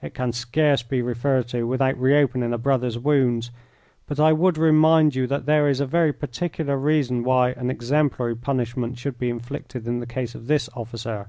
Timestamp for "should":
8.96-9.18